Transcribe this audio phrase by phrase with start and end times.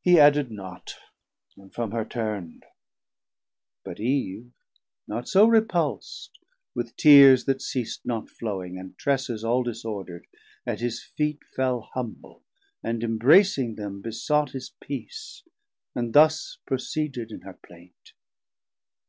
[0.00, 0.96] He added not,
[1.56, 2.64] and from her turn'd,
[3.84, 4.50] but Eve
[5.06, 6.40] Not so repulst,
[6.74, 10.26] with Tears that ceas'd not flowing, 910 And tresses all disorderd,
[10.66, 12.42] at his feet Fell humble,
[12.82, 15.44] and imbracing them, besaught His peace,
[15.94, 18.14] and thus proceeded in her plaint.